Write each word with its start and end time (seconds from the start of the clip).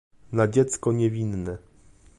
"na 0.31 0.47
dziecko 0.47 0.91
niewinne." 0.91 1.57